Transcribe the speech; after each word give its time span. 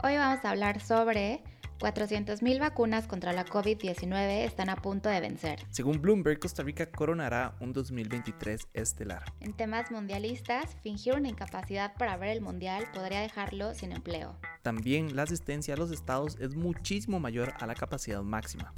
Hoy 0.00 0.16
vamos 0.16 0.44
a 0.44 0.50
hablar 0.50 0.80
sobre 0.80 1.42
400.000 1.80 2.60
vacunas 2.60 3.08
contra 3.08 3.32
la 3.32 3.44
COVID-19 3.44 4.44
están 4.44 4.68
a 4.68 4.76
punto 4.76 5.08
de 5.08 5.20
vencer. 5.20 5.66
Según 5.70 6.00
Bloomberg, 6.00 6.38
Costa 6.38 6.62
Rica 6.62 6.86
coronará 6.86 7.56
un 7.58 7.72
2023 7.72 8.68
estelar. 8.74 9.24
En 9.40 9.54
temas 9.54 9.90
mundialistas, 9.90 10.76
fingir 10.84 11.14
una 11.14 11.28
incapacidad 11.28 11.94
para 11.94 12.16
ver 12.16 12.28
el 12.28 12.40
mundial 12.40 12.84
podría 12.94 13.20
dejarlo 13.20 13.74
sin 13.74 13.90
empleo. 13.90 14.36
También 14.62 15.16
la 15.16 15.24
asistencia 15.24 15.74
a 15.74 15.76
los 15.76 15.90
estados 15.90 16.36
es 16.38 16.54
muchísimo 16.54 17.18
mayor 17.18 17.54
a 17.58 17.66
la 17.66 17.74
capacidad 17.74 18.22
máxima. 18.22 18.72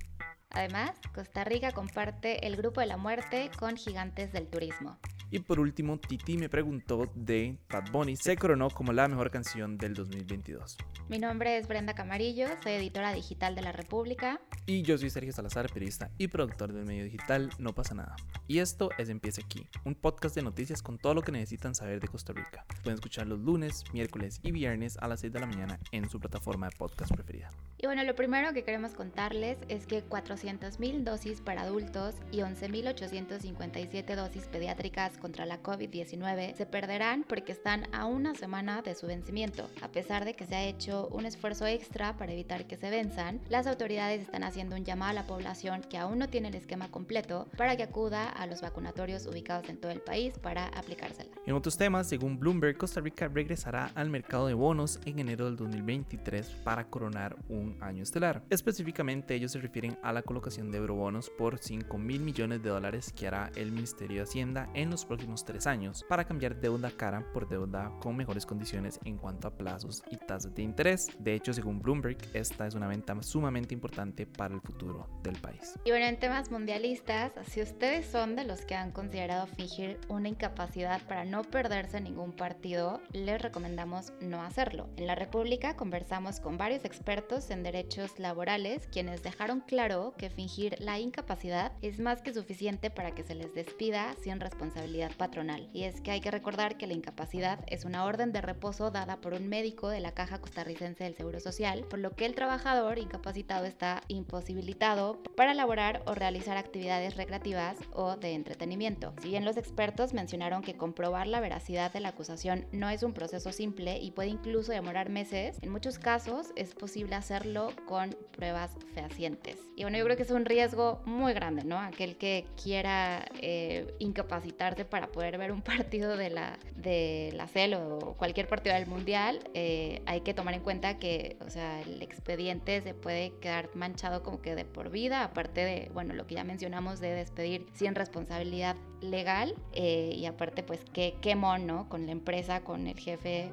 Además, 0.49 0.93
Costa 1.15 1.45
Rica 1.45 1.73
comparte 1.73 2.47
el 2.47 2.57
grupo 2.57 2.81
de 2.81 2.87
la 2.87 2.97
muerte 2.97 3.51
con 3.59 3.77
gigantes 3.77 4.33
del 4.33 4.49
turismo. 4.49 4.99
Y 5.33 5.39
por 5.39 5.61
último, 5.61 5.97
Titi 5.99 6.37
me 6.37 6.49
preguntó 6.49 7.09
de 7.15 7.57
Bad 7.71 7.93
Bunny, 7.93 8.17
se 8.17 8.37
coronó 8.37 8.69
como 8.69 8.93
la 8.93 9.07
mejor 9.07 9.31
canción 9.31 9.79
del 9.79 9.95
2022. 9.95 10.77
Mi 11.09 11.21
nombre 11.21 11.57
es 11.57 11.69
Brenda 11.69 11.95
Camarillo, 11.95 12.49
soy 12.65 12.73
editora 12.73 13.13
digital 13.13 13.55
de 13.55 13.63
La 13.63 13.71
República. 13.71 14.41
Y 14.67 14.83
yo 14.83 14.99
soy 14.99 15.09
Sergio 15.09 15.33
Salazar, 15.33 15.73
periodista 15.73 16.11
y 16.19 16.27
productor 16.27 16.73
del 16.73 16.85
medio 16.85 17.05
digital 17.05 17.51
No 17.59 17.75
pasa 17.77 17.95
nada. 17.95 18.17
Y 18.49 18.59
esto 18.59 18.91
es 18.99 19.09
Empieza 19.09 19.43
aquí, 19.45 19.69
un 19.85 19.95
podcast 19.95 20.35
de 20.35 20.43
noticias 20.43 20.83
con 20.83 20.99
todo 20.99 21.15
lo 21.15 21.23
que 21.23 21.31
necesitan 21.31 21.77
saber 21.77 22.01
de 22.01 22.09
Costa 22.09 22.33
Rica. 22.33 22.65
Pueden 22.83 22.95
escuchar 22.95 23.29
los 23.29 23.39
lunes, 23.39 23.85
miércoles 23.93 24.41
y 24.43 24.51
viernes 24.51 24.97
a 24.99 25.07
las 25.07 25.21
6 25.21 25.33
de 25.33 25.41
la 25.41 25.47
mañana 25.47 25.79
en 25.93 26.11
su 26.11 26.19
plataforma 26.19 26.69
de 26.69 26.77
podcast 26.77 27.13
preferida. 27.13 27.51
Y 27.79 27.87
bueno, 27.87 28.03
lo 28.05 28.15
primero 28.15 28.53
que 28.53 28.65
queremos 28.65 28.93
contarles 28.93 29.59
es 29.69 29.87
que 29.87 30.05
400.000 30.05 31.05
dosis 31.05 31.41
para 31.41 31.63
adultos 31.63 32.17
y 32.33 32.39
11.857 32.39 34.17
dosis 34.17 34.49
pediátricas 34.49 35.20
contra 35.21 35.47
la 35.47 35.63
COVID-19 35.63 36.55
se 36.55 36.67
perderán 36.67 37.25
porque 37.29 37.53
están 37.53 37.87
a 37.95 38.07
una 38.07 38.35
semana 38.35 38.83
de 38.83 38.95
su 38.95 39.07
vencimiento. 39.07 39.69
A 39.83 39.89
pesar 39.89 40.25
de 40.25 40.35
que 40.35 40.47
se 40.47 40.57
ha 40.57 40.65
hecho 40.65 41.09
un 41.13 41.27
esfuerzo 41.27 41.67
extra 41.67 42.17
para 42.17 42.33
evitar 42.33 42.67
que 42.67 42.77
se 42.77 42.91
venzan, 42.91 43.41
las 43.49 43.67
autoridades 43.67 44.23
están 44.23 44.43
haciendo 44.43 44.77
un 44.77 44.85
llamado 44.85 45.11
a 45.11 45.15
la 45.15 45.27
población 45.27 45.83
que 45.83 45.99
aún 45.99 46.19
no 46.19 46.29
tiene 46.29 46.49
el 46.49 46.55
esquema 46.55 46.91
completo 46.91 47.49
para 47.57 47.77
que 47.77 47.85
acuda 47.85 48.29
a 48.29 48.47
los 48.47 48.61
vacunatorios 48.61 49.27
ubicados 49.27 49.69
en 49.69 49.79
todo 49.79 49.93
el 49.93 50.01
país 50.01 50.39
para 50.39 50.67
aplicársela. 50.69 51.31
En 51.47 51.55
otros 51.55 51.77
temas, 51.77 52.09
según 52.09 52.39
Bloomberg, 52.39 52.77
Costa 52.77 53.01
Rica 53.01 53.29
regresará 53.29 53.91
al 53.95 54.11
mercado 54.11 54.47
de 54.47 54.55
bonos 54.55 55.01
en 55.05 55.19
enero 55.19 55.45
del 55.45 55.57
2023 55.57 56.47
para 56.65 56.85
coronar 56.85 57.37
un 57.49 57.77
año 57.81 58.03
estelar. 58.03 58.43
Específicamente, 58.51 59.35
ellos 59.35 59.53
se 59.53 59.61
refieren 59.61 59.99
a 60.03 60.13
la 60.13 60.23
colocación 60.23 60.71
de 60.71 60.79
eurobonos 60.79 61.31
por 61.31 61.59
5 61.59 61.99
mil 61.99 62.23
millones 62.23 62.63
de 62.63 62.71
dólares 62.71 63.13
que 63.13 63.27
hará 63.27 63.51
el 63.57 63.73
Ministerio 63.73 64.19
de 64.19 64.23
Hacienda 64.23 64.71
en 64.75 64.91
los 64.91 65.05
próximos 65.11 65.45
tres 65.45 65.67
años 65.67 66.05
para 66.09 66.25
cambiar 66.25 66.61
deuda 66.61 66.89
cara 66.97 67.27
por 67.33 67.49
deuda 67.49 67.91
con 68.01 68.17
mejores 68.17 68.47
condiciones 68.47 69.01
en 69.05 69.19
cuanto 69.19 69.49
a 69.49 69.51
plazos 69.51 70.05
y 70.09 70.17
tasas 70.17 70.55
de 70.55 70.63
interés. 70.63 71.09
De 71.19 71.35
hecho, 71.35 71.53
según 71.53 71.81
Bloomberg, 71.81 72.17
esta 72.33 72.69
es 72.69 72.77
una 72.77 72.87
venta 72.87 73.21
sumamente 73.21 73.75
importante 73.75 74.25
para 74.25 74.55
el 74.55 74.61
futuro 74.61 75.09
del 75.25 75.37
país. 75.41 75.75
Y 75.85 75.91
bueno, 75.91 76.07
en 76.07 76.21
temas 76.21 76.53
mundialistas, 76.53 77.33
si 77.49 77.61
ustedes 77.61 78.07
son 78.07 78.37
de 78.37 78.45
los 78.45 78.61
que 78.61 78.77
han 78.77 78.93
considerado 78.93 79.49
fingir 79.49 79.99
una 80.09 80.29
incapacidad 80.29 81.03
para 81.09 81.25
no 81.25 81.43
perderse 81.43 82.01
ningún 82.01 82.31
partido, 82.31 83.01
les 83.13 83.43
recomendamos 83.43 84.13
no 84.21 84.45
hacerlo. 84.45 84.91
En 84.97 85.09
la 85.09 85.17
República 85.17 85.75
conversamos 85.75 86.39
con 86.39 86.57
varios 86.57 86.85
expertos 86.85 87.51
en 87.51 87.65
derechos 87.65 88.21
laborales 88.21 88.87
quienes 88.93 89.25
dejaron 89.25 89.59
claro 89.59 90.15
que 90.17 90.31
fingir 90.31 90.77
la 90.79 91.01
incapacidad 91.01 91.73
es 91.83 91.99
más 91.99 92.23
que 92.23 92.33
suficiente 92.33 92.91
para 92.91 93.11
que 93.11 93.25
se 93.25 93.35
les 93.35 93.53
despida 93.55 94.15
sin 94.23 94.39
responsabilidad 94.39 95.00
patronal. 95.09 95.71
Y 95.73 95.85
es 95.85 96.01
que 96.01 96.11
hay 96.11 96.21
que 96.21 96.31
recordar 96.31 96.77
que 96.77 96.87
la 96.87 96.93
incapacidad 96.93 97.61
es 97.67 97.85
una 97.85 98.05
orden 98.05 98.33
de 98.33 98.41
reposo 98.41 98.91
dada 98.91 99.21
por 99.21 99.33
un 99.33 99.49
médico 99.49 99.89
de 99.89 100.01
la 100.01 100.13
Caja 100.13 100.41
Costarricense 100.41 101.05
del 101.05 101.15
Seguro 101.15 101.41
Social, 101.41 101.85
por 101.89 101.99
lo 101.99 102.13
que 102.13 102.27
el 102.27 102.35
trabajador 102.35 102.99
incapacitado 102.99 103.65
está 103.65 104.03
imposibilitado 104.09 105.23
para 105.37 105.53
elaborar 105.53 106.03
o 106.07 106.15
realizar 106.15 106.57
actividades 106.57 107.17
recreativas 107.17 107.79
o 107.93 108.17
de 108.17 108.33
entretenimiento. 108.33 109.15
Si 109.23 109.29
bien 109.29 109.45
los 109.45 109.57
expertos 109.57 110.13
mencionaron 110.13 110.63
que 110.63 110.77
comprobar 110.77 111.27
la 111.27 111.41
veracidad 111.41 111.93
de 111.93 112.01
la 112.01 112.11
acusación 112.11 112.67
no 112.73 112.91
es 112.91 113.03
un 113.03 113.13
proceso 113.13 113.53
simple 113.53 113.99
y 113.99 114.11
puede 114.11 114.29
incluso 114.29 114.73
demorar 114.73 115.09
meses, 115.09 115.59
en 115.63 115.71
muchos 115.71 115.99
casos 115.99 116.49
es 116.57 116.75
posible 116.75 117.15
hacerlo 117.15 117.73
con 117.87 118.17
pruebas 118.33 118.77
fehacientes. 118.95 119.59
Y 119.77 119.83
bueno, 119.83 119.99
yo 119.99 120.05
creo 120.05 120.17
que 120.17 120.23
es 120.23 120.31
un 120.31 120.45
riesgo 120.45 121.03
muy 121.07 121.33
grande, 121.33 121.65
¿no? 121.65 121.79
Aquel 121.79 122.17
que 122.17 122.47
quiera 122.63 123.25
eh, 123.41 123.95
incapacitarse 123.99 124.85
para 124.91 125.09
poder 125.09 125.39
ver 125.39 125.53
un 125.53 125.63
partido 125.63 126.17
de 126.17 126.31
la, 126.31 126.59
de 126.77 127.33
la 127.35 127.47
CEL 127.49 127.75
o 127.75 128.15
cualquier 128.19 128.49
partido 128.49 128.75
del 128.75 128.87
Mundial, 128.87 129.41
eh, 129.55 130.03
hay 130.07 130.21
que 130.21 130.35
tomar 130.35 130.55
en 130.55 130.61
cuenta 130.61 130.99
que, 130.99 131.37
o 131.45 131.51
sea, 131.51 131.81
el 131.83 132.03
expediente 132.03 132.81
se 132.83 132.95
puede 132.95 133.33
quedar 133.41 133.71
manchado 133.75 134.23
como 134.23 134.43
que 134.43 134.55
de 134.55 134.65
por 134.65 134.91
vida, 134.91 135.25
aparte 135.25 135.65
de, 135.65 135.91
bueno, 135.95 136.15
lo 136.15 136.27
que 136.27 136.35
ya 136.35 136.45
mencionamos 136.45 137.01
de 137.01 137.15
despedir 137.15 137.67
sin 137.73 137.95
responsabilidad 137.95 138.77
legal 139.01 139.55
eh, 139.73 140.13
y 140.15 140.27
aparte 140.27 140.63
pues 140.63 140.81
qué, 140.93 141.17
qué 141.23 141.35
¿no? 141.35 141.89
Con 141.89 142.05
la 142.05 142.13
empresa, 142.13 142.61
con 142.61 142.87
el 142.87 142.99
jefe, 142.99 143.51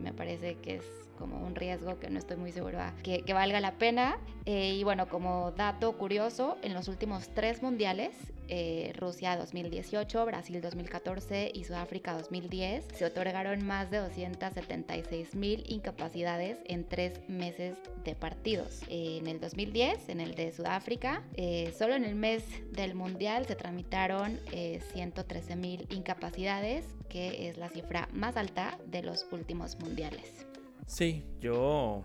me 0.00 0.14
parece 0.14 0.56
que 0.56 0.76
es 0.76 1.06
como 1.16 1.44
un 1.44 1.54
riesgo 1.54 1.98
que 1.98 2.08
no 2.08 2.18
estoy 2.18 2.36
muy 2.36 2.52
segura 2.52 2.94
que, 3.02 3.22
que 3.22 3.32
valga 3.32 3.60
la 3.60 3.72
pena. 3.72 4.18
Eh, 4.44 4.74
y 4.74 4.84
bueno, 4.84 5.08
como 5.08 5.50
dato 5.52 5.96
curioso, 5.98 6.56
en 6.62 6.72
los 6.74 6.88
últimos 6.88 7.28
tres 7.34 7.62
mundiales, 7.62 8.14
eh, 8.48 8.92
Rusia 8.96 9.36
2018, 9.36 10.24
Brasil 10.24 10.60
2014 10.60 11.50
y 11.54 11.64
Sudáfrica 11.64 12.14
2010, 12.14 12.86
se 12.94 13.04
otorgaron 13.04 13.64
más 13.66 13.90
de 13.90 13.98
276 13.98 15.34
mil 15.34 15.64
incapacidades 15.66 16.58
en 16.66 16.84
tres 16.84 17.20
meses 17.28 17.76
de 18.04 18.14
partidos. 18.14 18.82
en 18.88 19.26
el 19.26 19.40
2010, 19.40 20.08
en 20.08 20.20
el 20.20 20.34
de 20.34 20.52
Sudáfrica, 20.52 21.22
eh, 21.34 21.72
solo 21.76 21.94
en 21.94 22.04
el 22.04 22.14
mes 22.14 22.44
del 22.72 22.94
mundial 22.94 23.46
se 23.46 23.56
tramitaron 23.56 24.38
113 24.92 25.56
mil 25.56 25.86
incapacidades, 25.90 26.86
que 27.08 27.48
es 27.48 27.56
la 27.56 27.68
cifra 27.68 28.08
más 28.12 28.36
alta 28.36 28.78
de 28.86 29.02
los 29.02 29.26
últimos 29.32 29.78
mundiales. 29.78 30.46
Sí, 30.86 31.24
yo 31.40 32.04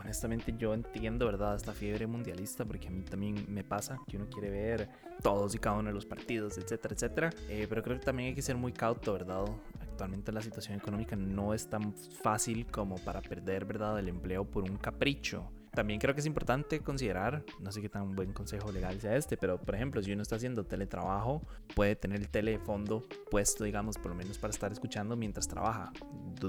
honestamente 0.00 0.54
yo 0.56 0.74
entiendo, 0.74 1.26
¿verdad? 1.26 1.56
Esta 1.56 1.72
fiebre 1.72 2.06
mundialista, 2.06 2.64
porque 2.64 2.88
a 2.88 2.90
mí 2.90 3.02
también 3.02 3.44
me 3.48 3.62
pasa 3.62 3.98
que 4.08 4.16
uno 4.16 4.28
quiere 4.28 4.50
ver 4.50 4.88
todos 5.22 5.54
y 5.54 5.58
cada 5.58 5.78
uno 5.78 5.88
de 5.88 5.94
los 5.94 6.06
partidos, 6.06 6.58
etcétera, 6.58 6.94
etcétera. 6.94 7.30
Eh, 7.48 7.66
pero 7.68 7.82
creo 7.82 7.98
que 7.98 8.04
también 8.04 8.30
hay 8.30 8.34
que 8.34 8.42
ser 8.42 8.56
muy 8.56 8.72
cauto, 8.72 9.12
¿verdad? 9.12 9.44
Actualmente 9.80 10.32
la 10.32 10.40
situación 10.40 10.78
económica 10.78 11.16
no 11.16 11.54
es 11.54 11.68
tan 11.68 11.94
fácil 11.94 12.66
como 12.66 12.96
para 12.96 13.20
perder, 13.20 13.64
¿verdad?, 13.64 13.98
el 13.98 14.08
empleo 14.08 14.44
por 14.44 14.64
un 14.64 14.76
capricho. 14.76 15.50
También 15.72 16.00
creo 16.00 16.14
que 16.14 16.20
es 16.20 16.26
importante 16.26 16.80
considerar, 16.80 17.44
no 17.60 17.70
sé 17.70 17.80
qué 17.80 17.88
tan 17.88 18.16
buen 18.16 18.32
consejo 18.32 18.72
legal 18.72 19.00
sea 19.00 19.14
este, 19.14 19.36
pero 19.36 19.60
por 19.60 19.76
ejemplo, 19.76 20.02
si 20.02 20.12
uno 20.12 20.22
está 20.22 20.34
haciendo 20.34 20.64
teletrabajo, 20.64 21.46
puede 21.76 21.94
tener 21.94 22.18
el 22.18 22.28
telefondo 22.28 23.04
puesto, 23.30 23.62
digamos, 23.62 23.96
por 23.96 24.10
lo 24.10 24.16
menos 24.16 24.36
para 24.38 24.50
estar 24.50 24.72
escuchando 24.72 25.16
mientras 25.16 25.46
trabaja. 25.46 25.92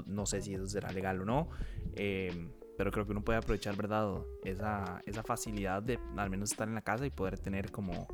No 0.06 0.26
sé 0.26 0.42
si 0.42 0.54
eso 0.54 0.66
será 0.66 0.90
legal 0.90 1.20
o 1.20 1.24
no. 1.24 1.50
Eh, 1.94 2.48
pero 2.76 2.90
creo 2.90 3.04
que 3.04 3.12
uno 3.12 3.22
puede 3.22 3.38
aprovechar, 3.38 3.76
¿verdad? 3.76 4.22
Esa, 4.44 5.00
esa 5.06 5.22
facilidad 5.22 5.82
de 5.82 5.98
al 6.16 6.30
menos 6.30 6.50
estar 6.50 6.68
en 6.68 6.74
la 6.74 6.82
casa 6.82 7.06
y 7.06 7.10
poder 7.10 7.38
tener 7.38 7.70
como 7.70 8.06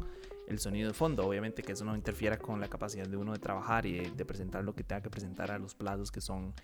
el 0.49 0.59
sonido 0.59 0.89
de 0.89 0.95
fondo. 0.95 1.27
Obviamente 1.27 1.63
que 1.63 1.73
eso 1.73 1.85
no 1.85 1.95
interfiera 1.95 2.39
con 2.39 2.61
la 2.61 2.69
capacidad 2.69 3.07
de 3.07 3.17
uno 3.17 3.33
de 3.33 3.39
trabajar 3.39 3.87
y 3.87 4.09
de, 4.11 4.25
presentar 4.25 4.65
lo 4.65 4.75
que 4.75 4.83
tenga 4.83 5.03
que 5.03 5.11
presentar 5.11 5.51
a 5.51 5.59
los 5.59 5.75
plazos 5.75 6.11
que 6.11 6.21
son 6.21 6.55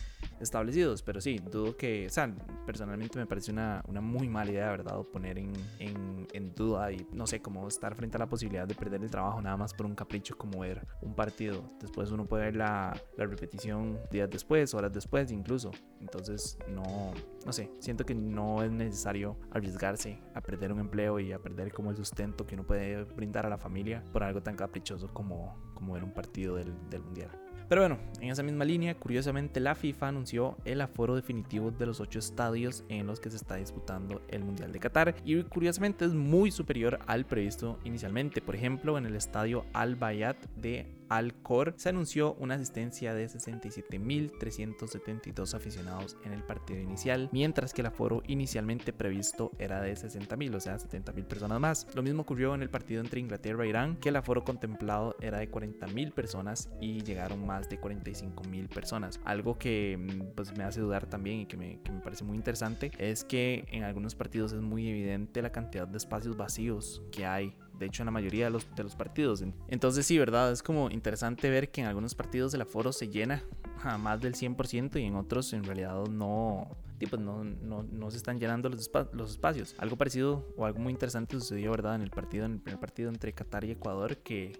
establecidos. 0.41 1.03
Pero 1.03 1.21
sí, 1.21 1.39
dudo 1.39 1.77
que, 1.77 2.07
o 2.07 2.11
sea, 2.11 2.35
personalmente 2.65 3.19
me 3.19 3.27
parece 3.27 3.53
una, 3.53 3.83
una 3.87 4.01
muy 4.01 4.29
mala 4.29 4.51
idea, 4.51 4.71
¿verdad? 4.71 5.01
Poner 5.13 5.39
en, 5.39 5.53
en, 5.79 6.55
duda 6.55 6.93
y 6.93 7.07
no 7.13 7.27
sé, 7.27 7.41
cómo 7.41 7.67
estar 7.67 7.95
frente 7.95 8.17
a 8.17 8.21
la 8.21 8.29
posibilidad 8.29 8.67
de 8.67 8.75
perder 8.75 9.03
el 9.03 9.11
trabajo 9.11 9.41
nada 9.41 9.57
más 9.57 9.75
por 9.75 9.87
un 9.87 9.95
capricho 9.95 10.37
como 10.37 10.61
ver 10.61 10.87
un 11.03 11.15
partido. 11.15 11.65
Después 11.81 12.11
uno 12.11 12.27
puede 12.27 12.45
ver 12.45 12.57
la, 12.57 13.01
la 13.17 13.27
repetición 13.27 13.99
días 14.11 14.31
después, 14.31 14.73
horas 14.75 14.93
después 14.93 15.31
incluso. 15.33 15.71
Entonces, 16.01 16.59
no, 16.69 17.13
no 17.45 17.53
sé, 17.53 17.71
siento 17.81 18.05
que 18.05 18.15
no 18.15 18.63
es 18.63 18.71
necesario 18.71 19.37
arriesgarse 19.51 20.21
a 20.35 20.41
perder 20.41 20.73
un 20.73 20.81
empleo 20.81 21.19
y 21.19 21.33
a 21.33 21.39
perder 21.39 21.73
como 21.73 21.91
el 21.91 21.97
sustento 21.97 22.47
que 22.47 22.55
uno 22.55 22.65
puede 22.65 23.05
brindar 23.05 23.47
a 23.47 23.49
la 23.49 23.59
familia 23.59 24.05
por 24.13 24.23
algo 24.23 24.43
tan 24.43 24.57
caprichoso 24.57 25.09
como, 25.13 25.57
como 25.75 25.95
ver 25.95 26.05
un 26.05 26.13
partido 26.13 26.57
del, 26.57 26.73
del 26.91 27.03
Mundial. 27.03 27.31
Pero 27.69 27.83
bueno, 27.83 27.99
en 28.21 28.31
esa 28.31 28.43
misma 28.43 28.65
línea, 28.65 28.95
curiosamente 28.95 29.59
la 29.61 29.75
FIFA 29.75 30.09
anunció 30.09 30.57
el 30.65 30.81
aforo 30.81 31.15
definitivo 31.15 31.71
de 31.71 31.87
los 31.87 32.01
ocho 32.01 32.19
estadios 32.19 32.85
en 32.89 33.07
los 33.07 33.21
que 33.21 33.31
se 33.31 33.37
está 33.37 33.57
disputando 33.57 34.21
el 34.29 34.45
Mundial 34.45 34.73
de 34.73 34.81
Qatar 34.81 35.15
y 35.25 35.43
curiosamente 35.45 36.05
es 36.05 36.13
muy 36.13 36.51
superior 36.51 36.99
al 37.07 37.25
previsto 37.25 37.79
inicialmente. 37.85 38.43
Por 38.43 38.55
ejemplo, 38.55 38.99
en 38.99 39.07
el 39.07 39.17
estadio 39.17 39.65
Al 39.73 39.97
Bayat 39.97 40.37
de 40.57 40.87
Alcor, 41.15 41.75
se 41.77 41.91
anunció 41.91 42.35
una 42.35 42.57
asistencia 42.57 43.15
de 43.15 43.29
67.372 43.29 45.55
aficionados 45.55 46.17
en 46.25 46.33
el 46.33 46.43
partido 46.43 46.81
inicial, 46.81 47.29
mientras 47.33 47.73
que 47.73 47.83
el 47.83 47.87
aforo 47.87 48.25
inicialmente 48.27 48.93
previsto 48.93 49.53
era 49.61 49.81
de 49.81 49.95
60.000, 49.95 50.57
o 50.57 50.61
sea, 50.61 50.77
70.000 50.77 51.25
personas 51.25 51.61
más. 51.61 51.87
Lo 51.95 52.03
mismo 52.03 52.23
ocurrió 52.23 52.57
en 52.57 52.63
el 52.63 52.71
partido 52.71 53.01
entre 53.01 53.21
Inglaterra 53.21 53.65
e 53.65 53.69
Irán, 53.69 53.97
que 53.97 54.09
el 54.09 54.17
aforo 54.17 54.43
contemplado 54.43 55.15
era 55.21 55.39
de 55.39 55.49
40.000 55.49 56.13
personas 56.13 56.69
y 56.81 57.03
llegaron 57.03 57.47
más 57.47 57.69
de 57.69 57.81
45.000 57.81 58.69
personas. 58.69 59.21
Algo 59.25 59.57
que 59.57 59.97
mm, 59.97 60.35
pues, 60.35 60.57
me 60.57 60.65
hace 60.65 60.81
dudar 60.81 61.07
también 61.07 61.39
y 61.41 61.47
que 61.47 61.57
me, 61.57 61.81
que 61.83 61.93
me 61.93 62.01
parece 62.01 62.25
muy 62.25 62.37
interesante 62.37 62.91
es 62.99 63.23
que 63.23 63.65
en 63.71 63.85
algunos 63.85 64.17
partidos 64.17 64.53
es 64.53 64.63
muy 64.63 64.89
evidente 64.89 65.43
la 65.43 65.53
cantidad 65.53 65.87
de 65.87 65.97
espacios 65.97 66.37
vacíos 66.37 67.03
que 67.13 67.25
hay 67.25 67.57
de 67.79 67.87
hecho 67.87 68.03
en 68.03 68.07
la 68.07 68.13
mayoría 68.13 68.47
de 68.47 68.51
los, 68.51 68.67
de 68.75 68.83
los 68.83 68.95
partidos. 68.95 69.43
Entonces 69.69 70.07
sí, 70.07 70.19
¿verdad? 70.19 70.53
Es 70.53 70.63
como 70.63 70.91
interesante 70.91 71.51
ver 71.51 71.71
que 71.71 71.81
en 71.81 71.87
algunos 71.87 72.15
partidos 72.15 72.55
el 72.55 72.63
aforo 72.63 72.93
se 72.93 73.09
llena 73.09 73.43
a 73.83 73.99
más 73.99 74.21
del 74.21 74.35
100% 74.35 75.01
y 75.01 75.05
en 75.05 75.17
otros 75.17 75.53
en 75.53 75.65
realidad 75.65 76.07
no, 76.07 76.69
pues 77.07 77.21
no, 77.21 77.45
no, 77.45 77.83
no, 77.83 78.11
se 78.11 78.17
están 78.17 78.39
llenando 78.39 78.69
los, 78.69 78.91
los, 79.13 79.31
espacios. 79.33 79.75
Algo 79.79 79.97
parecido 79.97 80.47
o 80.57 80.65
algo 80.65 80.79
muy 80.79 80.93
interesante 80.93 81.39
sucedió, 81.39 81.71
¿verdad? 81.71 81.97
En 81.97 82.03
el 82.03 82.11
partido, 82.11 82.47
en 82.47 82.53
el 82.53 82.61
primer 82.61 82.81
partido 82.81 83.11
entre 83.11 83.33
Qatar 83.33 83.65
y 83.65 83.73
Ecuador, 83.73 84.19
que, 84.19 84.59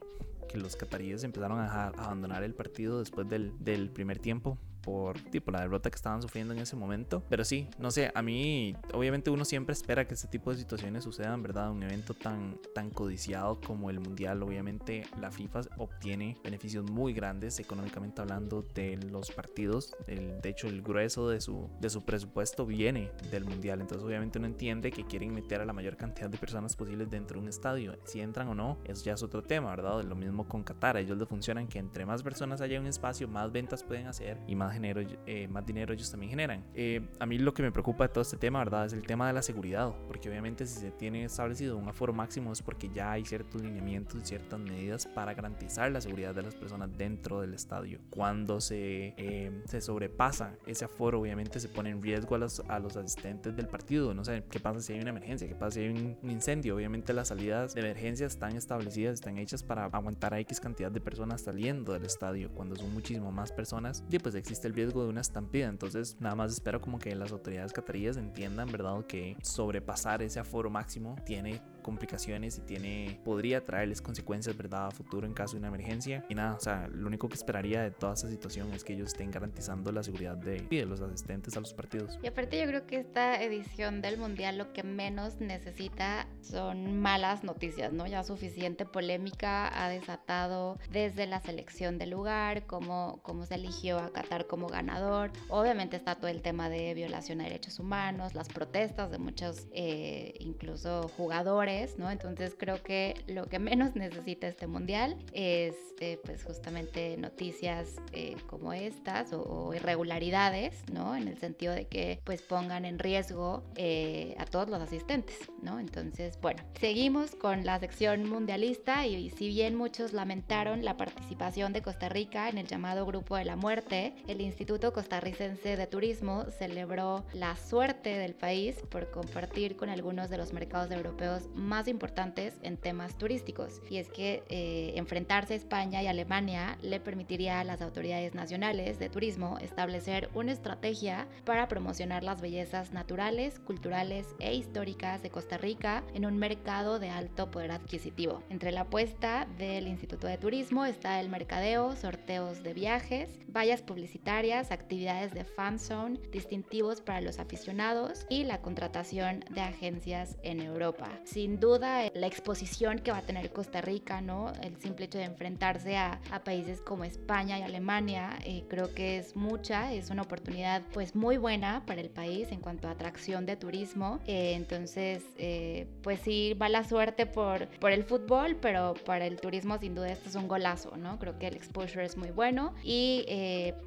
que 0.49 0.59
los 0.59 0.77
cataríes 0.77 1.25
empezaron 1.25 1.59
a, 1.59 1.87
abandonar 1.89 2.43
el 2.43 2.55
partido 2.55 2.99
después 2.99 3.29
del, 3.29 3.53
del 3.59 3.91
primer 3.91 4.19
tiempo 4.19 4.59
por 4.85 5.19
tipo 5.19 5.51
la 5.51 5.61
derrota 5.61 5.91
que 5.91 5.97
estaban 5.97 6.23
sufriendo 6.23 6.55
en 6.55 6.61
ese 6.61 6.77
momento. 6.77 7.23
Pero 7.29 7.45
sí, 7.45 7.69
no 7.79 7.91
sé, 7.91 8.11
a 8.15 8.23
mí 8.23 8.77
obviamente 8.93 9.31
uno 9.31 9.45
siempre 9.45 9.73
espera 9.73 10.07
que 10.07 10.15
este 10.15 10.29
tipo 10.29 10.51
de 10.51 10.59
situaciones 10.59 11.05
sucedan, 11.05 11.43
¿verdad? 11.43 11.71
Un 11.71 11.83
evento 11.83 12.15
tan, 12.15 12.59
tan 12.75 12.91
codiciado 12.91 13.61
como 13.61 13.91
el 13.91 14.01
Mundial, 14.01 14.43
obviamente 14.43 15.07
la 15.21 15.31
FIFA 15.31 15.63
obtiene 15.79 16.37
beneficios 16.45 16.89
muy 16.91 17.13
grandes 17.13 17.59
económicamente 17.59 18.21
hablando 18.21 18.65
de 18.75 18.97
los 18.97 19.31
partidos. 19.31 19.95
El, 20.07 20.41
de 20.41 20.49
hecho, 20.49 20.69
el 20.69 20.83
grueso 20.83 21.29
de 21.29 21.41
su, 21.41 21.71
de 21.81 21.91
su 21.91 22.05
presupuesto 22.05 22.67
viene 22.67 23.11
del 23.31 23.45
Mundial. 23.45 23.81
Entonces 23.81 24.05
obviamente 24.07 24.39
uno 24.39 24.49
entiende 24.49 24.91
que 24.91 25.05
quieren 25.05 25.33
meter 25.33 25.61
a 25.61 25.65
la 25.65 25.73
mayor 25.73 25.97
cantidad 25.97 26.29
de 26.29 26.39
personas 26.39 26.77
posibles 26.77 27.11
dentro 27.11 27.37
de 27.37 27.43
un 27.43 27.49
estadio. 27.49 27.97
Si 28.05 28.21
entran 28.21 28.49
o 28.49 28.55
no, 28.55 28.79
eso 28.85 29.05
ya 29.05 29.15
es 29.15 29.23
otro 29.23 29.43
tema, 29.43 29.71
¿verdad? 29.71 30.03
Lo 30.03 30.15
mismo 30.15 30.47
con 30.47 30.63
Qatar. 30.63 30.97
ellos 30.97 31.19
le 31.19 31.27
funcionan 31.27 31.67
que 31.67 31.79
entre 31.79 32.07
más 32.07 32.23
personas 32.23 32.61
haya 32.61 32.81
un 32.81 32.87
espacio, 32.87 33.29
más 33.29 33.53
ventas 33.53 33.83
pueden 33.83 34.07
hacer 34.07 34.39
y 34.47 34.55
más 34.55 34.74
eh, 34.83 35.49
más 35.49 35.67
dinero 35.67 35.93
ellos 35.93 36.11
también 36.11 36.31
generan. 36.31 36.65
Eh, 36.75 37.01
a 37.19 37.27
mí 37.27 37.39
lo 37.39 37.55
que 37.55 37.63
me 37.63 37.73
preocupa 37.73 38.07
de 38.07 38.13
todo 38.13 38.23
este 38.23 38.37
tema, 38.37 38.59
¿verdad? 38.59 38.87
Es 38.87 38.93
el 38.93 39.03
tema 39.03 39.27
de 39.27 39.33
la 39.33 39.43
seguridad, 39.43 39.93
porque 40.07 40.29
obviamente 40.29 40.67
si 40.67 40.81
se 40.81 40.91
tiene 40.91 41.25
establecido 41.25 41.77
un 41.77 41.89
aforo 41.89 42.13
máximo 42.13 42.53
es 42.53 42.63
porque 42.63 42.89
ya 42.89 43.13
hay 43.13 43.25
ciertos 43.25 43.63
lineamientos 43.63 44.23
y 44.23 44.27
ciertas 44.27 44.59
medidas 44.59 45.07
para 45.07 45.35
garantizar 45.35 45.91
la 45.91 46.01
seguridad 46.01 46.35
de 46.35 46.43
las 46.43 46.55
personas 46.55 46.91
dentro 46.97 47.41
del 47.41 47.55
estadio. 47.55 48.01
Cuando 48.11 48.61
se, 48.61 49.15
eh, 49.17 49.63
se 49.67 49.81
sobrepasa 49.81 50.55
ese 50.67 50.85
aforo, 50.85 51.21
obviamente 51.21 51.61
se 51.61 51.69
pone 51.69 51.91
en 51.91 52.03
riesgo 52.03 52.35
a 52.35 52.39
los, 52.39 52.61
a 52.69 52.79
los 52.79 52.97
asistentes 52.97 53.57
del 53.57 53.69
partido. 53.69 54.15
No 54.15 54.25
sé, 54.25 54.45
¿qué 54.51 54.61
pasa 54.61 54.81
si 54.81 54.93
hay 54.93 55.01
una 55.01 55.11
emergencia? 55.11 55.49
¿Qué 55.49 55.55
pasa 55.55 55.73
si 55.73 55.81
hay 55.81 55.89
un, 55.91 56.17
un 56.23 56.31
incendio? 56.31 56.77
Obviamente 56.77 57.13
las 57.13 57.29
salidas 57.29 57.75
de 57.75 57.81
emergencia 57.81 58.27
están 58.27 58.57
establecidas, 58.57 59.15
están 59.15 59.39
hechas 59.39 59.63
para 59.63 59.87
aguantar 59.87 60.35
a 60.35 60.41
X 60.41 60.61
cantidad 60.61 60.91
de 60.91 61.01
personas 61.01 61.43
saliendo 61.43 61.93
del 61.93 62.05
estadio. 62.05 62.51
Cuando 62.51 62.77
son 62.77 62.93
muchísimo 62.93 63.33
más 63.33 63.53
personas, 63.53 64.05
y 64.11 64.19
pues 64.19 64.35
existe 64.35 64.64
el 64.65 64.75
riesgo 64.75 65.03
de 65.03 65.09
una 65.09 65.21
estampida. 65.21 65.69
Entonces, 65.69 66.17
nada 66.21 66.35
más 66.35 66.53
espero 66.53 66.81
como 66.81 66.99
que 66.99 67.15
las 67.15 67.33
autoridades 67.33 67.73
cataríes 67.73 68.17
entiendan, 68.17 68.71
¿verdad?, 68.71 69.05
que 69.07 69.37
sobrepasar 69.43 70.23
ese 70.23 70.41
aforo 70.41 70.71
máximo 70.71 71.17
tiene 71.25 71.61
complicaciones 71.85 72.59
y 72.59 72.63
tiene 72.63 73.21
podría 73.25 73.65
traerles 73.65 74.03
consecuencias, 74.03 74.57
¿verdad?, 74.57 74.89
a 74.89 74.91
futuro 74.91 75.27
en 75.27 75.35
caso 75.35 75.53
de 75.53 75.59
una 75.59 75.69
emergencia. 75.69 76.25
Y 76.29 76.35
nada, 76.35 76.55
o 76.55 76.61
sea, 76.61 76.89
lo 76.89 77.07
único 77.07 77.29
que 77.29 77.37
esperaría 77.37 77.83
de 77.83 77.93
toda 77.93 78.15
esta 78.15 78.29
situación 78.29 78.73
es 78.73 78.83
que 78.83 78.95
ellos 78.95 79.09
estén 79.09 79.31
garantizando 79.31 79.93
la 79.93 80.03
seguridad 80.03 80.37
de, 80.37 80.63
de 80.63 80.87
los 80.87 81.01
asistentes 81.01 81.57
a 81.57 81.61
los 81.61 81.73
partidos. 81.75 82.19
Y 82.23 82.27
aparte 82.27 82.59
yo 82.59 82.67
creo 82.67 82.87
que 82.87 82.97
esta 82.97 83.41
edición 83.43 84.01
del 84.01 84.19
Mundial 84.19 84.59
lo 84.59 84.73
que 84.73 84.83
menos 84.83 85.41
necesita 85.41 86.27
son 86.41 87.01
malas 87.01 87.45
noticias, 87.45 87.93
¿no? 87.93 88.07
Ya 88.07 88.25
suficiente 88.25 88.87
polémica 88.87 89.85
ha 89.85 89.89
desatado 89.89 90.79
desde 90.91 91.27
la 91.27 91.41
selección 91.41 91.99
del 91.99 92.11
lugar, 92.11 92.67
cómo, 92.67 93.21
cómo 93.23 93.45
se 93.45 93.57
eligió 93.57 93.99
a 93.99 94.13
Qatar 94.13 94.47
como 94.47 94.69
ganador. 94.69 95.31
Obviamente 95.49 95.97
está 95.97 96.15
todo 96.15 96.29
el 96.29 96.41
tema 96.41 96.69
de 96.71 96.95
violación 96.95 97.41
a 97.41 97.45
derechos 97.45 97.79
humanos, 97.79 98.35
las 98.35 98.49
protestas 98.49 99.11
de 99.11 99.19
muchos, 99.19 99.67
eh, 99.73 100.35
incluso 100.41 101.09
jugadores 101.17 101.74
¿no? 101.99 102.11
Entonces 102.11 102.55
creo 102.59 102.83
que 102.83 103.15
lo 103.27 103.47
que 103.47 103.59
menos 103.59 103.95
necesita 103.95 104.47
este 104.47 104.67
mundial 104.67 105.17
es 105.33 105.75
eh, 106.01 106.19
pues 106.25 106.45
justamente 106.45 107.17
noticias 107.17 107.97
eh, 108.13 108.37
como 108.47 108.73
estas 108.73 109.33
o, 109.33 109.73
irregularidades, 109.75 110.83
¿no? 110.93 111.15
En 111.17 111.29
el 111.29 111.39
sentido 111.39 111.73
de 111.73 111.87
que 111.87 112.21
pues 112.25 112.43
pongan 112.43 112.85
en 112.85 112.99
riesgo 112.99 113.63
eh, 113.77 114.35
a 114.39 114.45
todos 114.45 114.69
los 114.69 114.81
asistentes, 114.81 115.37
¿no? 115.63 115.79
Entonces, 115.79 116.39
bueno, 116.41 116.63
seguimos 116.81 117.35
con 117.35 117.65
la 117.65 117.79
sección 117.79 118.29
mundialista 118.29 119.07
y, 119.07 119.31
si 119.31 119.49
bien 119.49 119.77
muchos 119.77 120.13
lamentaron 120.13 120.85
la 120.85 120.97
participación 120.97 121.73
de 121.73 121.83
Costa 121.83 122.09
Rica 122.09 122.49
en 122.49 122.59
el 122.59 122.67
llamado 122.67 123.07
Grupo 123.07 123.37
de 123.37 123.45
la 123.45 123.57
Muerte, 123.57 124.15
el 124.27 124.41
Instituto 124.41 124.93
Costarricense 124.93 125.77
de 125.77 125.87
Turismo 125.87 126.45
celebró 126.59 127.25
la 127.33 127.57
suerte 127.57 128.19
del 128.19 128.35
país 128.35 128.77
por 128.91 129.11
compartir 129.11 129.77
con 129.77 129.89
algunos 129.89 130.29
de 130.31 130.39
los 130.39 130.53
mercados 130.53 130.91
europeos 130.91 131.49
importantes 131.89 132.55
en 132.63 132.77
temas 132.77 133.17
turísticos. 133.17 133.81
Y 133.91 133.97
es 133.97 134.09
que 134.09 134.43
eh, 134.49 134.93
enfrentarse 134.97 135.55
a 135.55 135.57
España 135.57 136.03
y 136.03 136.07
Alemania 136.07 136.79
le 136.83 137.01
permitiría 137.01 137.61
a 137.61 137.65
las 137.65 137.83
autoridades 137.83 138.35
nacionales 138.35 138.99
de 138.99 139.09
turismo 139.09 139.59
establecer 139.61 140.31
una 140.35 140.53
estrategia 140.53 141.27
para 141.45 141.67
promocionar 141.69 142.23
las 142.23 142.41
bellezas 142.41 142.93
naturales, 142.93 143.59
culturales 143.59 144.27
e 144.39 144.55
históricas 144.55 145.23
de 145.23 145.31
Costa 145.31 145.59
Rica 145.59 146.05
en 146.15 146.27
un 146.27 146.39
mercado 146.39 146.99
de 146.99 147.11
alto 147.11 147.51
poder 147.51 147.73
adquisitivo. 147.73 148.43
Entre 148.51 148.71
la 148.71 148.83
apuesta 148.83 149.47
del 149.59 149.89
Instituto 149.89 150.27
de 150.27 150.39
Turismo 150.39 150.85
está 150.85 151.21
el 151.21 151.29
mercadeo, 151.29 151.97
sorteos 151.97 152.63
de 152.63 152.75
viajes, 152.75 153.31
vallas 153.49 153.83
publicitarias, 153.83 154.71
actividades 154.71 155.33
de 155.33 155.45
fan 155.45 155.79
zone, 155.79 156.21
distintivos 156.31 157.01
para 157.01 157.21
los 157.21 157.39
aficionados 157.39 158.27
y 158.29 158.45
la 158.45 158.61
contratación 158.61 159.45
de 159.51 159.61
agencias 159.61 160.37
en 160.43 160.61
Europa. 160.61 161.09
Sin 161.25 161.54
duda 161.61 162.11
la 162.15 162.27
exposición 162.27 162.99
que 162.99 163.11
va 163.11 163.19
a 163.19 163.23
tener 163.23 163.53
Costa 163.53 163.81
Rica, 163.81 164.21
¿no? 164.21 164.53
El 164.63 164.77
simple 164.77 165.07
hecho 165.07 165.19
de 165.19 165.25
enfrentarse 165.25 165.97
a, 165.97 166.21
países 166.45 166.81
como 166.83 167.05
España 167.05 167.59
y 167.59 167.63
Alemania, 167.63 168.39
eh, 168.45 168.65
creo 168.69 168.93
que 168.93 169.19
es 169.19 169.35
mucha, 169.35 169.95
es 169.95 170.11
una 170.11 170.23
oportunidad 170.23 170.83
pues 170.93 171.15
muy 171.15 171.39
buena 171.39 171.85
para 171.87 172.01
el 172.01 172.11
país 172.11 172.49
en 172.51 172.61
cuanto 172.61 172.89
a 172.89 172.91
atracción 172.91 173.47
de 173.47 173.57
turismo. 173.57 174.21
Eh, 174.27 174.53
entonces, 174.55 175.23
eh, 175.39 175.87
pues 176.03 176.21
sí, 176.21 176.55
va 176.55 176.69
la 176.69 176.85
suerte 176.85 177.25
por, 177.25 177.69
por 177.79 177.93
el 177.93 178.05
fútbol, 178.05 178.57
pero 178.57 178.95
para 179.07 179.27
el 179.27 179.41
turismo 179.41 179.79
sin 179.79 179.95
duda 179.95 180.11
esto 180.11 180.29
es 180.29 180.35
un 180.35 180.49
golazo, 180.49 180.97
¿no? 180.97 181.19
Creo 181.19 181.39
que 181.39 181.47
el 181.47 181.55
exposure 181.55 182.05
es 182.05 182.17
muy 182.17 182.31
bueno 182.31 182.75
y 182.83 183.25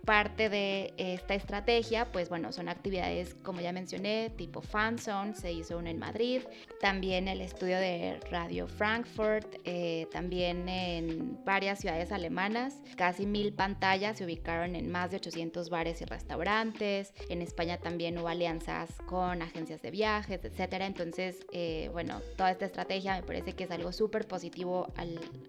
parte 0.05 0.49
de 0.49 0.93
esta 0.97 1.35
estrategia, 1.35 2.11
pues 2.11 2.29
bueno, 2.29 2.51
son 2.51 2.69
actividades 2.69 3.35
como 3.43 3.61
ya 3.61 3.71
mencioné, 3.71 4.31
tipo 4.35 4.61
fan 4.61 4.97
zone, 4.97 5.35
se 5.35 5.51
hizo 5.51 5.77
una 5.77 5.89
en 5.89 5.99
Madrid, 5.99 6.41
también 6.79 7.27
el 7.27 7.41
estudio 7.57 7.79
de 7.79 8.19
Radio 8.29 8.67
Frankfurt, 8.67 9.47
eh, 9.65 10.07
también 10.11 10.69
en 10.69 11.43
varias 11.43 11.79
ciudades 11.79 12.11
alemanas. 12.11 12.75
Casi 12.95 13.25
mil 13.25 13.51
pantallas 13.51 14.19
se 14.19 14.25
ubicaron 14.25 14.75
en 14.75 14.91
más 14.91 15.09
de 15.09 15.17
800 15.17 15.71
bares 15.71 15.99
y 16.03 16.05
restaurantes. 16.05 17.15
En 17.29 17.41
España 17.41 17.79
también 17.79 18.15
hubo 18.19 18.27
alianzas 18.27 18.91
con 19.07 19.41
agencias 19.41 19.81
de 19.81 19.89
viajes, 19.89 20.45
etcétera. 20.45 20.85
Entonces, 20.85 21.47
eh, 21.51 21.89
bueno, 21.93 22.21
toda 22.35 22.51
esta 22.51 22.65
estrategia 22.65 23.15
me 23.15 23.23
parece 23.23 23.53
que 23.53 23.63
es 23.63 23.71
algo 23.71 23.91
súper 23.91 24.27
positivo 24.27 24.93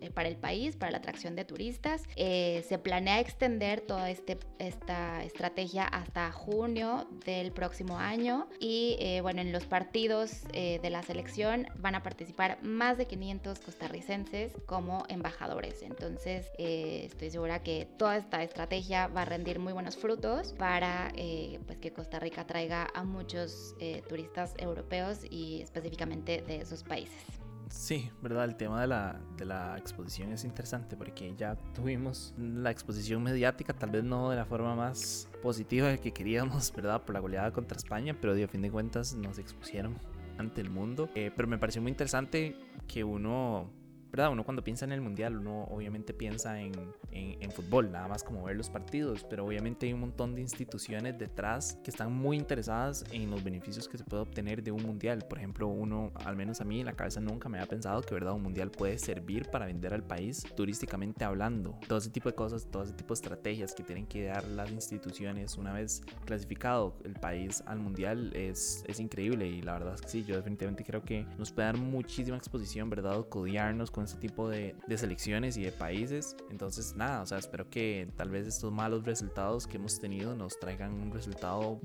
eh, 0.01 0.11
para 0.11 0.31
el 0.31 0.37
país, 0.37 0.77
para 0.77 0.93
la 0.93 0.99
atracción 0.99 1.37
de 1.37 1.45
turistas. 1.45 2.05
se 2.17 2.79
planea 2.83 3.21
extender 3.21 3.83
toda 3.83 4.09
este, 4.09 4.39
esta 4.59 5.23
estrategia 5.25 5.85
hasta 5.85 6.33
junio 6.33 7.07
del 7.27 7.53
próximo 7.53 7.99
año 7.99 8.49
y 8.61 8.97
bueno, 9.21 9.43
en 9.43 9.53
los 9.53 9.67
partidos 9.67 10.45
de 10.53 10.91
la 10.91 11.03
selección 11.03 11.67
van 11.77 11.95
a 11.95 11.98
participar 12.03 12.59
más 12.63 12.99
de 12.99 13.07
500 13.07 13.59
costarricenses 13.61 14.53
como 14.67 15.05
embajadores. 15.09 15.83
Entonces 15.83 16.51
eh, 16.59 17.03
estoy 17.05 17.31
segura 17.31 17.63
que 17.63 17.89
toda 17.99 18.17
esta 18.17 18.43
estrategia 18.43 19.09
va 19.09 19.23
a 19.23 19.25
rendir 19.25 19.59
muy 19.59 19.73
buenos 19.73 19.97
frutos 19.97 20.53
para 20.53 21.13
eh, 21.15 21.61
pues 21.67 21.79
que 21.79 21.93
Costa 21.93 22.19
Rica 22.19 22.47
traiga 22.47 22.89
a 22.95 23.05
muchos 23.05 23.75
eh, 23.81 24.03
turistas 24.09 24.55
europeos 24.59 25.21
y 25.31 25.61
específicamente 25.63 26.43
de 26.43 26.61
esos 26.61 26.83
países. 26.83 27.39
Sí, 27.71 28.11
verdad, 28.23 28.45
el 28.45 28.57
tema 28.57 28.81
de 28.81 28.87
la, 28.87 29.21
de 29.37 29.45
la 29.45 29.77
exposición 29.77 30.33
es 30.33 30.45
interesante 30.45 30.97
porque 30.97 31.35
ya 31.37 31.57
tuvimos 31.75 32.35
la 32.39 32.71
exposición 32.71 33.23
mediática, 33.23 33.75
tal 33.75 33.91
vez 33.91 34.05
no 34.05 34.31
de 34.31 34.37
la 34.37 34.47
forma 34.47 34.75
más 34.75 35.29
positiva 35.43 35.95
que 35.99 36.13
queríamos, 36.13 36.73
¿verdad? 36.75 37.03
Por 37.03 37.15
la 37.15 37.21
goleada 37.21 37.53
contra 37.53 37.77
España, 37.77 38.17
pero 38.19 38.33
a 38.33 38.49
fin 38.49 38.63
de 38.63 38.71
cuentas 38.71 39.15
nos 39.15 39.39
expusieron 39.39 39.99
ante 40.39 40.61
el 40.61 40.71
mundo. 40.71 41.11
Eh, 41.15 41.31
pero 41.37 41.49
me 41.49 41.59
pareció 41.59 41.83
muy 41.83 41.91
interesante 41.91 42.57
que 42.87 43.05
uno 43.05 43.71
¿verdad? 44.11 44.31
Uno 44.33 44.45
cuando 44.45 44.63
piensa 44.65 44.85
en 44.85 44.93
el 44.93 45.01
mundial, 45.01 45.37
uno 45.37 45.65
obviamente 45.65 46.15
piensa 46.15 46.61
en, 46.61 46.73
en, 47.13 47.51
fútbol, 47.51 47.91
nada 47.91 48.09
más 48.09 48.23
como 48.23 48.45
ver 48.45 48.57
los 48.57 48.71
partidos, 48.71 49.25
pero 49.29 49.45
obviamente 49.45 49.87
hay 49.87 49.93
un 49.93 50.01
montón 50.01 50.35
de 50.35 50.43
instituciones 50.43 51.19
detrás 51.19 51.79
que 51.83 51.91
están 51.91 52.13
muy 52.13 52.37
interesadas 52.37 53.05
en 53.11 53.31
los 53.31 53.43
beneficios 53.43 53.89
que 53.89 53.99
se 53.99 54.05
puede 54.05 54.23
obtener 54.23 54.63
de 54.63 54.71
un 54.71 54.83
mundial. 54.83 55.25
Por 55.29 55.39
ejemplo, 55.39 55.67
uno, 55.67 56.13
al 56.25 56.37
menos 56.37 56.61
a 56.61 56.65
mí 56.65 56.81
en 56.81 56.87
la 56.87 56.93
cabeza 56.93 57.21
nunca 57.21 57.49
me 57.49 57.59
había 57.59 57.69
pensado 57.69 58.03
que, 58.03 58.15
¿verdad? 58.15 58.35
Un 58.35 58.43
mundial 58.43 58.71
puede 58.71 58.99
servir 58.99 59.49
para 59.51 59.67
vender 59.67 59.95
al 59.95 60.05
país 60.05 60.45
turísticamente 60.55 61.25
hablando. 61.25 61.79
Todo 61.87 61.99
ese 61.99 62.11
tipo 62.11 62.29
de 62.29 62.35
cosas, 62.35 62.67
todo 62.71 62.83
ese 62.83 62.93
tipo 62.93 63.09
de 63.09 63.15
estrategias 63.15 63.75
que 63.75 63.83
tienen 63.83 64.07
que 64.07 64.25
dar 64.25 64.45
las 64.49 64.71
instituciones 64.71 65.57
una 65.57 65.73
vez 65.73 66.03
clasificado 66.25 66.97
el 67.05 67.15
país 67.15 67.63
al 67.67 67.79
mundial 67.79 68.33
es, 68.35 68.85
es 68.87 69.01
increíble 69.01 69.47
y 69.47 69.63
la 69.63 69.75
verdad 69.75 69.95
es 69.95 70.01
que 70.01 70.09
sí, 70.09 70.25
yo 70.25 70.37
definitivamente 70.37 70.85
creo 70.85 71.03
que 71.03 71.27
nos 71.39 71.53
puede 71.53 71.67
dar 71.67 71.77
muchísima 71.77 72.37
exposición, 72.37 72.91
¿verdad? 72.91 73.27
Codiarnos 73.29 73.91
con 73.99 74.05
este 74.05 74.21
tipo 74.21 74.49
de, 74.49 74.77
de 74.87 74.97
selecciones 74.97 75.57
y 75.57 75.65
de 75.65 75.73
países. 75.73 76.37
Entonces, 76.51 76.95
nada, 76.95 77.23
o 77.23 77.27
sea, 77.27 77.39
espero 77.39 77.69
que 77.69 78.09
tal 78.17 78.31
vez 78.31 78.47
estos 78.47 78.73
malos 78.73 79.05
resultados 79.05 79.67
que 79.67 79.77
hemos 79.77 79.99
tenido 79.99 80.37
nos 80.37 80.57
traigan 80.61 80.93
un 80.93 81.11
resultado 81.11 81.81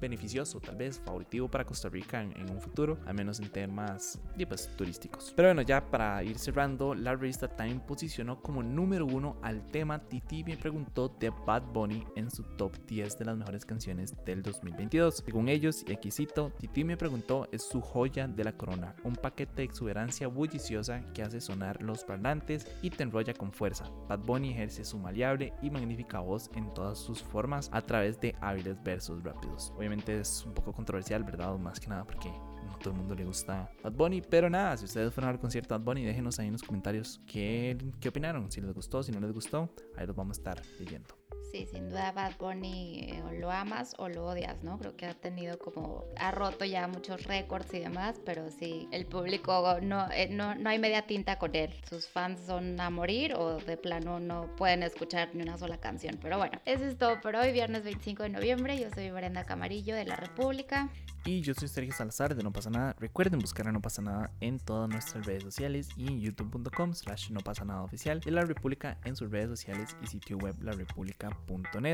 beneficioso, 0.00 0.60
tal 0.60 0.76
vez 0.76 1.00
favoritivo 1.04 1.48
para 1.48 1.64
Costa 1.64 1.88
Rica 1.88 2.22
en, 2.22 2.48
un 2.48 2.60
futuro, 2.60 2.96
al 3.06 3.14
menos 3.14 3.40
en 3.40 3.48
temas 3.48 4.20
pues, 4.48 4.68
turísticos. 4.76 5.32
Pero 5.34 5.48
bueno, 5.48 5.62
ya 5.62 5.84
para 5.90 6.22
ir 6.22 6.38
cerrando, 6.38 6.94
la 6.94 7.16
revista 7.16 7.48
Time 7.48 7.80
posicionó 7.84 8.40
como 8.40 8.62
número 8.62 9.04
uno 9.04 9.36
al 9.42 9.66
tema 9.66 9.98
Titi 9.98 10.44
me 10.44 10.56
preguntó 10.56 11.08
de 11.08 11.30
Bad 11.30 11.64
Bunny 11.72 12.04
en 12.14 12.30
su 12.30 12.44
top 12.44 12.76
10 12.86 13.18
de 13.18 13.24
las 13.24 13.36
mejores 13.36 13.64
canciones 13.64 14.14
del 14.24 14.44
2022. 14.44 15.22
Según 15.26 15.48
ellos, 15.48 15.84
y 15.88 15.92
aquí 15.92 16.12
cito, 16.12 16.52
Titi 16.60 16.84
me 16.84 16.96
preguntó 16.96 17.48
es 17.50 17.64
su 17.64 17.80
joya 17.80 18.28
de 18.28 18.44
la 18.44 18.52
corona, 18.52 18.94
un 19.02 19.16
paquete 19.16 19.56
de 19.56 19.62
exuberancia 19.64 20.28
bulliciosa 20.28 21.00
que 21.12 21.22
hace 21.22 21.40
sonar 21.48 21.82
los 21.82 22.04
parlantes 22.04 22.66
y 22.82 22.90
te 22.90 23.02
enrolla 23.02 23.34
con 23.34 23.52
fuerza. 23.52 23.90
Bad 24.08 24.20
Bunny 24.20 24.50
ejerce 24.50 24.84
su 24.84 24.98
maleable 24.98 25.52
y 25.62 25.70
magnífica 25.70 26.20
voz 26.20 26.50
en 26.54 26.72
todas 26.74 26.98
sus 26.98 27.22
formas 27.22 27.70
a 27.72 27.80
través 27.80 28.20
de 28.20 28.34
hábiles 28.40 28.82
versos 28.82 29.22
rápidos. 29.24 29.72
Obviamente 29.76 30.20
es 30.20 30.44
un 30.44 30.52
poco 30.52 30.72
controversial, 30.72 31.24
¿verdad? 31.24 31.56
Más 31.58 31.80
que 31.80 31.88
nada 31.88 32.04
porque 32.04 32.28
no 32.66 32.78
todo 32.78 32.92
el 32.92 32.98
mundo 32.98 33.14
le 33.14 33.24
gusta 33.24 33.70
Bad 33.82 33.92
Bunny, 33.92 34.20
pero 34.20 34.50
nada, 34.50 34.76
si 34.76 34.84
ustedes 34.84 35.12
fueron 35.12 35.30
al 35.30 35.40
concierto 35.40 35.74
Bad 35.74 35.84
Bunny, 35.84 36.04
déjenos 36.04 36.38
ahí 36.38 36.46
en 36.46 36.52
los 36.52 36.62
comentarios 36.62 37.20
qué, 37.26 37.78
qué 38.00 38.10
opinaron, 38.10 38.52
si 38.52 38.60
les 38.60 38.72
gustó, 38.74 39.02
si 39.02 39.10
no 39.10 39.20
les 39.20 39.32
gustó, 39.32 39.70
ahí 39.96 40.06
los 40.06 40.14
vamos 40.14 40.38
a 40.38 40.40
estar 40.40 40.62
leyendo. 40.78 41.17
Sí, 41.50 41.66
sin 41.66 41.88
duda 41.88 42.12
Bad 42.12 42.36
Bunny 42.38 43.00
eh, 43.00 43.22
o 43.22 43.32
lo 43.32 43.50
amas 43.50 43.94
o 43.98 44.08
lo 44.08 44.26
odias, 44.26 44.62
¿no? 44.62 44.78
Creo 44.78 44.96
que 44.96 45.06
ha 45.06 45.14
tenido 45.14 45.58
como, 45.58 46.04
ha 46.18 46.30
roto 46.30 46.66
ya 46.66 46.86
muchos 46.88 47.24
récords 47.24 47.72
y 47.72 47.78
demás, 47.78 48.20
pero 48.24 48.50
sí, 48.50 48.86
el 48.92 49.06
público 49.06 49.78
no, 49.80 50.10
eh, 50.10 50.28
no, 50.28 50.54
no 50.54 50.68
hay 50.68 50.78
media 50.78 51.06
tinta 51.06 51.38
con 51.38 51.56
él. 51.56 51.72
Sus 51.88 52.06
fans 52.06 52.40
son 52.46 52.78
a 52.80 52.90
morir 52.90 53.34
o 53.34 53.56
de 53.56 53.78
plano 53.78 54.20
no 54.20 54.54
pueden 54.56 54.82
escuchar 54.82 55.30
ni 55.34 55.42
una 55.42 55.56
sola 55.56 55.78
canción. 55.78 56.18
Pero 56.20 56.36
bueno, 56.36 56.60
eso 56.66 56.84
es 56.84 56.98
todo 56.98 57.18
por 57.22 57.34
hoy, 57.34 57.50
viernes 57.52 57.82
25 57.82 58.24
de 58.24 58.28
noviembre. 58.28 58.78
Yo 58.78 58.90
soy 58.90 59.10
Brenda 59.10 59.44
Camarillo 59.44 59.94
de 59.94 60.04
La 60.04 60.16
República. 60.16 60.90
Y 61.24 61.40
yo 61.40 61.54
soy 61.54 61.68
Sergio 61.68 61.92
Salazar 61.92 62.34
de 62.34 62.42
No 62.42 62.52
Pasa 62.52 62.70
Nada. 62.70 62.94
Recuerden 62.98 63.40
buscar 63.40 63.68
a 63.68 63.72
No 63.72 63.80
Pasa 63.80 64.02
Nada 64.02 64.30
en 64.40 64.58
todas 64.58 64.88
nuestras 64.88 65.26
redes 65.26 65.42
sociales 65.42 65.88
y 65.96 66.08
en 66.08 66.20
youtube.com 66.20 66.94
slash 66.94 67.30
no 67.30 67.40
pasa 67.40 67.64
nada 67.64 67.82
oficial 67.82 68.20
de 68.20 68.30
La 68.30 68.44
República 68.44 68.98
en 69.04 69.16
sus 69.16 69.30
redes 69.30 69.48
sociales 69.48 69.96
y 70.02 70.06
sitio 70.06 70.38
web 70.38 70.54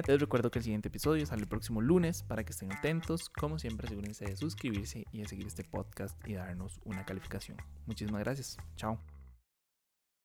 Les 0.06 0.20
recuerdo 0.20 0.50
que 0.50 0.58
el 0.58 0.64
siguiente 0.64 0.88
episodio 0.88 1.24
sale 1.26 1.42
el 1.42 1.48
próximo 1.48 1.80
lunes 1.80 2.22
para 2.22 2.44
que 2.44 2.52
estén 2.52 2.72
atentos. 2.72 3.28
Como 3.28 3.58
siempre, 3.58 3.86
asegúrense 3.86 4.24
de 4.24 4.36
suscribirse 4.36 5.04
y 5.12 5.18
de 5.18 5.28
seguir 5.28 5.46
este 5.46 5.64
podcast 5.64 6.16
y 6.26 6.34
darnos 6.34 6.80
una 6.84 7.04
calificación. 7.04 7.56
Muchísimas 7.86 8.22
gracias. 8.22 8.56
Chao. 8.76 9.13